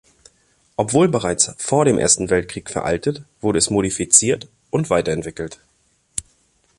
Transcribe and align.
Obwohl 0.77 1.09
bereits 1.09 1.51
vor 1.59 1.85
dem 1.85 1.99
Ersten 1.99 2.31
Weltkrieg 2.31 2.71
veraltet, 2.71 3.23
wurde 3.39 3.59
es 3.59 3.69
modifiziert 3.69 4.47
und 4.71 4.89
weiterentwickelt. 4.89 5.59